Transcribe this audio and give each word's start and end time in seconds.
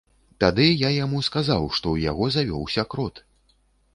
Тады 0.43 0.63
я 0.67 0.89
яму 0.93 1.19
сказаў, 1.27 1.67
што 1.79 1.85
ў 1.95 2.07
яго 2.11 2.31
завёўся 2.37 2.87
крот. 2.95 3.23